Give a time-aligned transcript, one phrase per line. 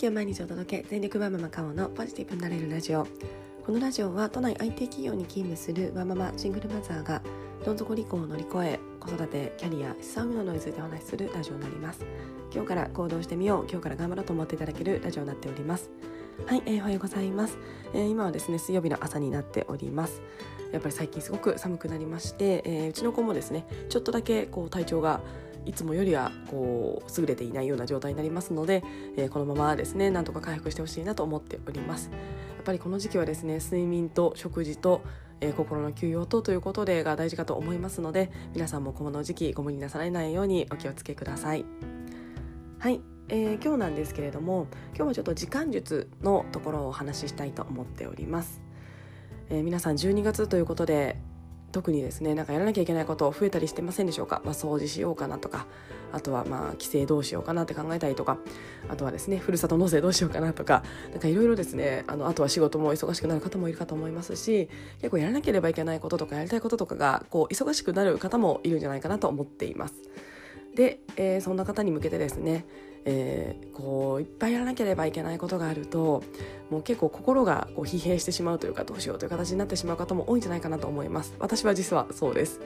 [0.00, 3.06] 気を毎日お届け全力ワンママカオのポジティブになれるラジオ
[3.66, 7.20] このラジオは都内 IT 企業に勤務するワンママシングルマザーが
[7.66, 12.06] どん底離婚を乗り越え子育てキャリア資産運用などについてお話しするラジオになります
[12.50, 15.90] 今日から行動してみよう今日から頑張ろうと思っていただけるラジオになっております
[16.46, 17.58] はい、えー、おはようございます、
[17.92, 20.22] えー、今はですね水曜日の朝になっております
[20.72, 25.20] やっぱり最近すごく寒くなりまして、えー、うちの子もですねちょっとだけこう体調が
[25.66, 28.82] いつもよりはこう優れていないような状態になりますので、
[29.16, 32.10] えー、このままですねなんとか回復してほしいなと思っております。
[32.10, 35.02] やっぱりこの時期はですね睡眠と食事と
[35.40, 41.64] えー、心の休養とということでが大事かと思いますので皆さんもこの時期ご無理なさらないようにお気をつけください。
[42.78, 48.62] はい、えー、今日なんですけれども今日はちょっと時間術のところをお話ししたいと思っております、
[49.50, 51.20] えー、皆さん12月ということで
[51.72, 55.66] 特にですねなんかやらなきゃいけないこと増えたりしてませんでしょうか、まあ、掃除しようかなとか
[56.12, 58.38] あとはまあ帰省どうしようかなって考えたりとか
[58.88, 64.68] あとはですねふるさと納税どうしようかなとかなんかいろいろですねあのあとは仕事も忙しくなる方もいるかと思いますし
[64.98, 69.94] 結構やらなければいけないこととかやりたいこととかがこう忙しくなる方もいるんじゃないかなと思っています。
[70.74, 72.64] で、えー、そんな方に向けてですね
[73.04, 76.22] えー、こういっぱいやらなければいけないことがあると
[76.70, 81.34] もう結構心がこう疲弊してしまうというかどうしようという形になってしまう方も多いんじゃないかなと思います。
[81.38, 82.60] 私は実はそうです、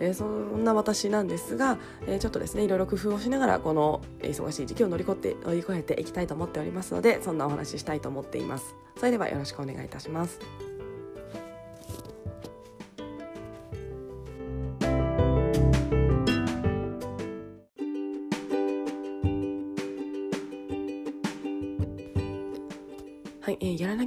[0.00, 8.74] えー、そんな私なんですが、えー、ちょっとですねいろいろ工夫をしながらこの忙しい時期を乗り越えて乗り越えていきたいと思っておりますのでそんなお話ししたいと思っています。
[8.96, 10.40] それではよろしくお願いいたします。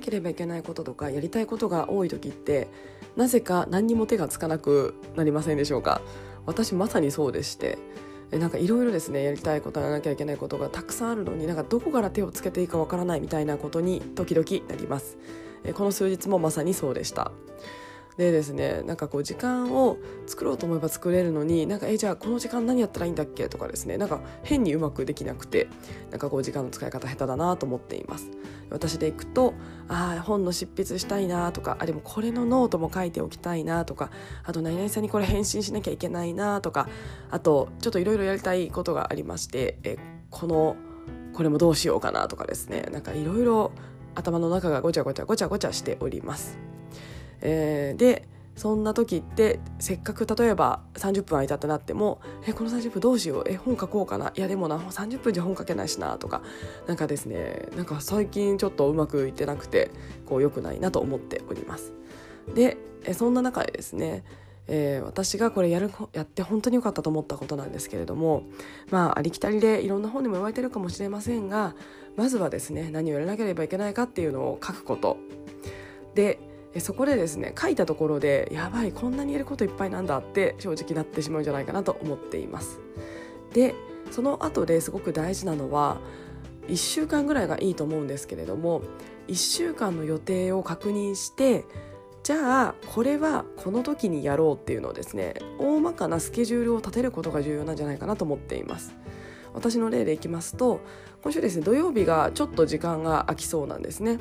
[0.07, 2.67] ければいけないこととかやりたいことが多い時って
[3.15, 6.01] なぜか何にも手がつかなくなりませんでしょうか？
[6.45, 7.77] 私まさにそうでして。
[8.29, 15.17] えなんかいろいろですねやりたいことやらなきゃいけないことがたくさんあるのになんかどこから手をつけていいかわからないみたいなことに時々なります。
[15.63, 17.31] えこの数日もまさにそうでした。
[18.17, 25.67] でですねなんかこう時間を作ろうと思えば作れるのになんかえじゃあこの時間何やったらいいんだっけとかですねなんか変にうまくできなくて
[26.09, 28.29] なんかこう時間の使い方下手だなと思っています。
[28.69, 29.53] 私でいくと
[29.87, 34.09] ああ本の執筆したいなとかあでもこれのノートも書いておきたいなとか
[34.43, 36.89] あと何々さんにこれ返信しなきゃいけないなとか
[37.31, 39.97] あとちょっといろいろやりたいことがありましてえ
[40.31, 40.75] この
[41.33, 43.71] これもどうしようかなとかですねなんかいろいろ
[44.15, 46.76] 頭の中がごちゃごちゃごちゃごちゃしております。
[47.41, 53.43] えー、でそんな時ってせっかく例えば30分空いたってなってもえこの30分どうしよう？
[53.47, 54.33] え本書こうかな？
[54.35, 56.41] いやでもな30分じゃ本書けないしなとか。
[56.87, 59.91] なんかですねなんか最近ちょっとうまくいってなくて
[60.25, 61.93] こう良くないなと思っております。
[62.55, 62.77] で
[63.13, 64.23] そんな中でですね
[64.69, 68.43] えー、私がこれやるやって本当に良かったと思ったことなんですけれども
[68.91, 71.73] まあありきたりでいろんな本にも言われてるかもしれませんが
[72.17, 75.15] まずはですね何をやらなければいけないかっていうのを書くこと。
[76.15, 76.39] で
[76.79, 82.79] そこでですね書いたところでやばいこんなにやることいっぱいなんだって正直なってしまうんじゃないかなと思っています。
[83.53, 83.73] で
[84.11, 85.99] その後ですごく大事なのは
[86.67, 88.81] 1週間ぐらいがいいと思うんですけれども
[89.27, 91.65] 1週間の予定を確認して
[92.23, 98.95] じゃあこれはこの時にやろうっていうのをですね大まかなスケジュールを立てることが重要なんじゃないかなと思っています。
[99.53, 100.81] 私の例でいきますと
[101.23, 104.19] 今週ですね土曜日がちょっと時間が空きそうなんですね。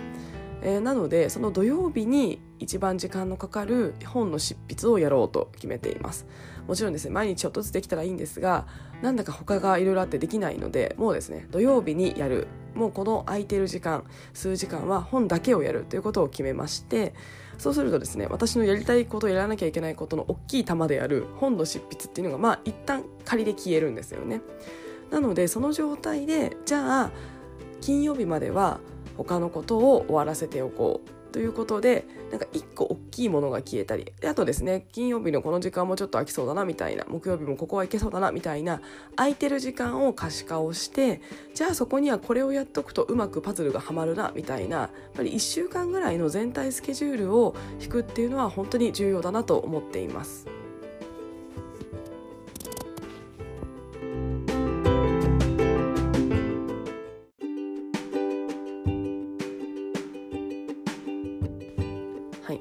[0.66, 6.27] えー、なのでその土曜日に一番時間のかかる本の執筆をやろうと決めています。
[6.66, 8.66] もちろんですね毎日ちょっとずつできたらいいんですが
[9.00, 12.49] なんだか他がいろいろあってできないのでもうですね土曜日にやる。
[12.75, 14.04] もうこの空いてる時間
[14.34, 17.15] 数時間は本だけをやるということを決めまして
[17.56, 24.43] そうするとですね私のやりたいことやらなきゃいけないことの大きい玉である本の執筆っていうのがまあ一旦仮で消えるんですよね。
[25.10, 27.10] なのでその状態でじゃあ
[27.81, 28.81] 金曜日までは
[29.16, 38.81] 他のことを終わらせておこうということでなんか1個大きいものが消えたりあとですね金曜日のこの時間もちょっと空きそうだなみたいな木曜日もここはいけそうだなみたいな
[39.16, 41.21] 空いてる時間を可視化をして
[41.54, 50.56] じゃあそこにはこれをやっとくとうまくパズルがはまるなみたいなやっぱり1週間ぐらいの全体スケジュールを引くっていうのは本当に重要だなと思っています。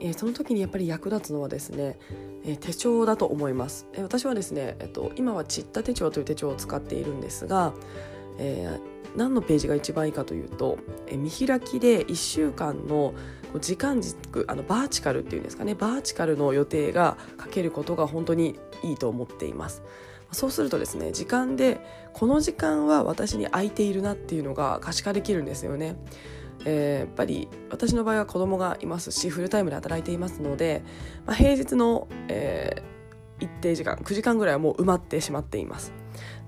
[0.01, 1.97] えー、その時にやっぱり役立つのはですね、
[2.43, 7.73] えー、手帳だと思います、えー、私はですね、えっと、今はちった手帳という手帳を使っているんですが、
[8.37, 10.77] えー、何のページが一番いいかというと、
[11.07, 13.13] えー、見開きで1週間の
[13.59, 19.83] 時間軸あのバーチカルっていうんですかねバーチカルの予定が書けることが本当にいいと思っています。
[20.31, 21.79] そうするとですね時間で
[22.11, 25.95] この時間は私に空いているなっていうのが可視化できるんですよね。
[26.63, 30.83] えー、やっぱり私の場合は子供がいますしフルタイムで働いていますので、
[31.25, 35.93] まあ、平日の、えー、一定時間9時間ぐらいはもう埋まってしまっています。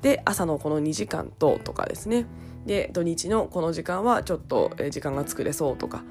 [0.02, 2.26] で朝のこの2時間ととかですね。
[2.66, 6.04] で土日のこの時間はちょっと時間が作れそうとか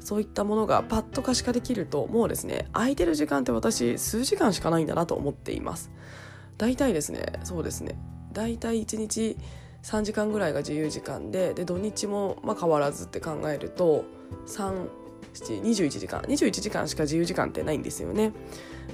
[0.00, 5.90] そういったものがパッと可視化できるともうですね空いてる時間って私数時間しかないんだなと思っています。
[6.58, 7.98] 大体ですねそうですね。
[8.32, 9.36] 大体1日
[9.82, 14.04] 3時間ぐらいが自由時間でで土日もまあ変わらずって考えると
[14.46, 16.20] 321時間。
[16.22, 18.32] 21時間しか自由時間ってないんですよね。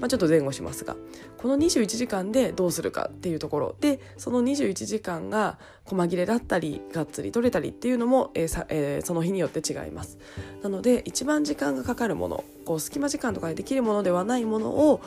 [0.00, 0.96] まあ、ちょっと前後しますが。
[1.38, 3.76] この21時間でどうするかっていうところ。
[3.80, 10.18] でその21時間が細切れだったりがっつり取れたりっていうのも、えーえー、その日によって違います。
[10.62, 15.00] なので一番時間がかかるものこう隙間時間とかでできるものではないものを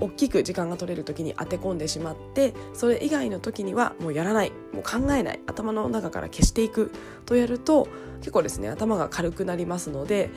[0.00, 4.52] 大きく時間が取れる時に当て込んでしまってそれ以外の時にはもうやらない。
[4.72, 5.40] もう考えない。
[5.46, 6.90] 頭の中から消していく
[7.26, 7.88] とやると
[8.20, 10.30] 結構ですね頭が軽くなりますので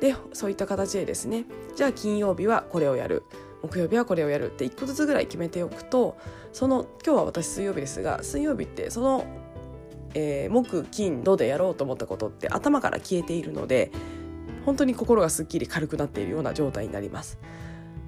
[0.00, 1.46] でそういった形でですね
[1.76, 3.24] じゃあ金曜日はこれをやる。
[3.62, 6.18] 木曜日はこれをやるって1個ずつぐらい決めておくと
[6.52, 9.24] その今日は私水曜日ですが水曜日ってその、
[10.14, 13.92] えー、木金土でやろうと思ったことって頭から消えているので
[14.66, 17.38] 本当に心がすっきり軽くなっているような状態になります。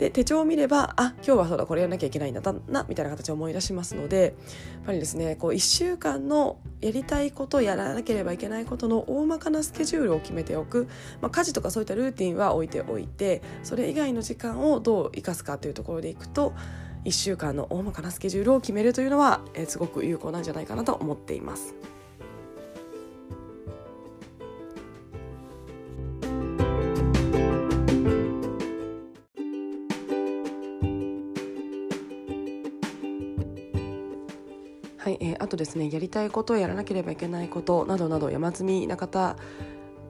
[0.04, 4.34] で手帳を見ればあ今日はそうだこれやらなきゃいけないんだなみたいな形を思い出しますので
[4.74, 10.88] やっぱりですねこう1週間のやりたいことやらなければいけないことの大まかなスケジュールを決めておく、
[11.22, 16.52] まあ、家事とかそういったルーティンは置いておいてそれ以外の時間をどう生かすかというところでいくと
[17.06, 21.74] 1週間の大まかなスケジュールを決めるというのは、えー、すごく有効なんじゃないかなと思っています。
[35.44, 39.36] あとですねやりたいことやらなければいけないことなどなど山積みな方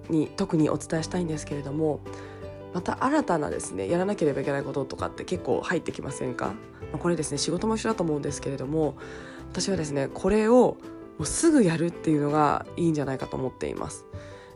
[0.09, 2.01] に特にお伝えしたいんですけれども
[2.73, 6.55] また新たなですねやらなければいけないこととかって結構入ってきませんか、
[6.99, 8.97] これですね仕事も一緒だと思うんですけれども
[9.51, 10.77] 私はですねこれをも
[11.21, 14.07] うすぐやるっていうのがいいんじゃないかと思っています。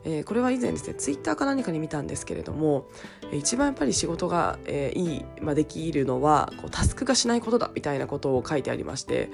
[0.05, 2.87] えー、これは以前ですねツイッターか何かに見たんですけれども
[3.33, 9.31] 一番やっぱり仕事が、えー、いい、まあ、できるのはこうタスク化しないことだみたいなことを書いてありまして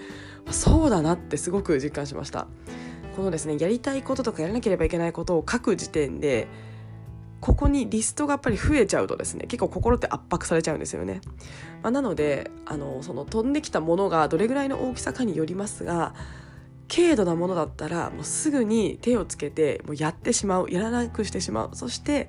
[0.50, 2.46] そうだなってすごく実感しました。
[3.14, 6.48] このですねやりたいこととかやらなければいけないことを書く時点で
[7.40, 11.20] ここにリストがやっぱり増えちゃうとですね結構心って圧迫されちゃうんですよね、
[11.82, 16.14] まあ、なのであのその飛んできたものがどれぐらいの大きさかによりますが
[16.88, 22.28] 軽度なものだったらもうすぐに手をつけてもうやってしまうやらなくしてしまうそして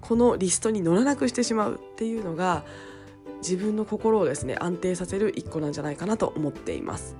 [0.00, 2.64] このリストに乗らなくしてしまうっていうのが
[3.38, 7.16] 自分の心をですね安定させる一個なんじゃないかなと思っています。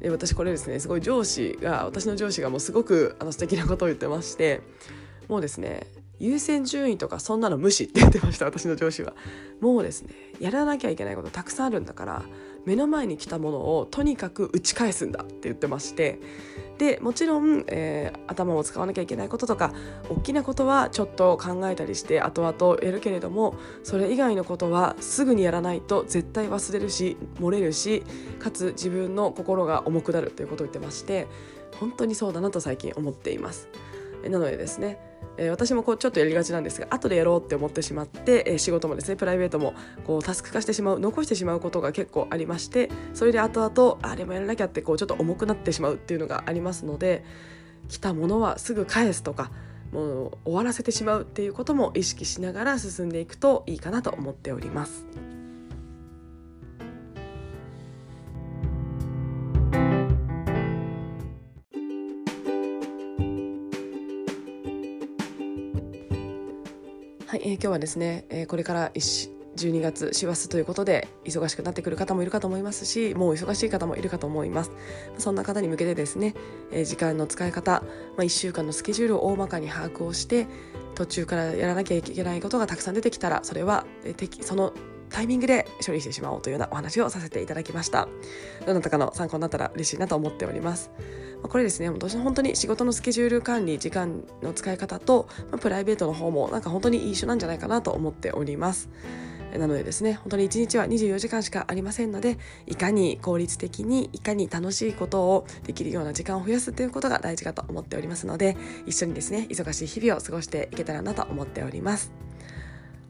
[0.00, 4.62] で私これですねすごい上司が私の上司がもうすごくあの素敵なことを言ってまして
[5.28, 5.86] もうですね
[6.20, 9.14] 優先順位とかそんなの無視って言ってました私の上司は
[9.60, 12.22] もうですねやらなきゃいけないことたくさんあるんだから
[12.66, 16.20] 目の前に来たものをとにかく打ち返すんだって言ってまして
[16.78, 19.72] でもちろん、えー、頭を使わなきゃいけないこととか
[20.08, 28.02] 大きなことはちょっと考えたりして後々やるけれどもそれ以外のことはすぐにやらないと絶対忘れるし漏れるし
[28.38, 31.26] かつ自分の心が重くなるということを言ってまして
[31.78, 33.68] 本当にそうだなと最近思っています。
[34.28, 34.98] なのでですね、
[35.50, 39.74] 私もこうちょっとやりがちなんですが後でやろうって思ってしまって、仕事もですねプライベートも
[40.04, 47.24] こうタスク化してしまう残してしまうことが結構ありましてそれで後々あれもやらなきゃってこうちょっと重くなってしまうっていうのがありますので
[47.88, 49.50] 来たものはすぐ返すとか
[49.92, 55.04] もう終わらせてしまうっていうことも意識しながら進んでいくといいかなと思っております。
[67.62, 74.70] 今日はですね、えー、これから12月師走ということで忙しくなってくる方もいるかと思いますしもう忙しい方もいるかと思います。
[75.18, 76.34] そんな方に向けてですね、
[76.72, 77.82] えー、時間の使い方、
[78.16, 80.46] まあ、1週間のスケジュールを大まかに把握をして
[80.94, 84.72] 途中からやらなきゃいけないことがたくさん出てきたらそれは、えー、その
[85.10, 88.08] タイミングで処理してしまおうというようなお話をさせていただきました。
[88.66, 90.90] どなたかの参考になったら嬉しいなと思っております。
[91.42, 98.90] これですね私本当に仕事のスケジュール管理時間の使い方と、ま、プライベートの方もなんか本当に一緒なんじゃないかなと思っております。
[99.58, 112.29] なのでですね本当に1日は24時間しかありませんのでいかに効率的にいかに楽しいことをできるような時間を増やすということが大事かと思っておりますので一緒にですね忙しい日々を過ごしていけたらなと思っております。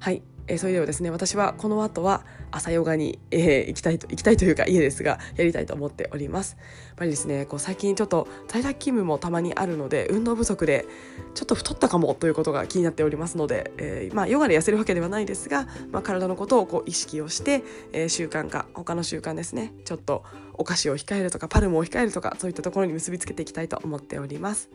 [0.00, 0.22] はい。
[0.48, 6.56] えー、それではですね私はこの後は朝ヨガに、えー、行きたいと行きたいというか家ですがやりたいと思っております。
[6.88, 10.86] やっぱりですねこう最近ちょっと在宅勤務もたまにあるので運動不足で
[11.34, 24.70] ちょっと太ったかもということが気になっておりますので、えー、まあヨガで痩せるわけではないですが、まあ、体のことをこう意識をして、えー、習慣化他の習慣ですねちょっとお菓子を控えるとかパルムを控えるとかそういったところに結びつけていきたいと思っております。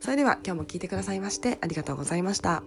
[0.00, 2.62] それでは今日も聞いてくださいましてありがとうございました。